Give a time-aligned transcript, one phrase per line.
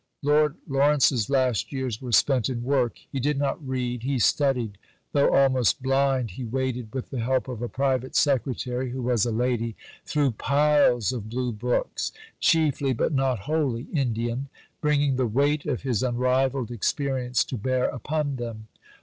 [0.23, 4.79] Lord Lawrence's last years were spent in work: he did not read, he studied;
[5.11, 9.31] though almost blind, he waded with the help of a Private Secretary (who was a
[9.31, 9.75] lady)
[10.07, 14.49] thro' piles of blue books chiefly, but not wholly Indian
[14.81, 18.69] bringing the weight of his unrivalled experience to bear upon them.